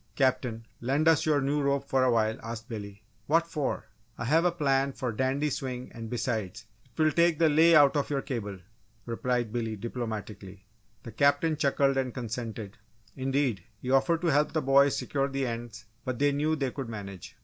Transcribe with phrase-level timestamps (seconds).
[0.15, 3.03] "Captain, lend us your new rope for a while?" asked Billy.
[3.27, 7.37] "What for?" "I have a plan for a dandy swing and besides, it will take
[7.37, 8.57] the 'lay' out of your cable,"
[9.05, 10.65] replied Billy, diplomatically.
[11.03, 12.79] The Captain chuckled and consented
[13.15, 16.89] indeed, he offered to help the boys secure the ends but they knew they could
[16.89, 17.37] manage.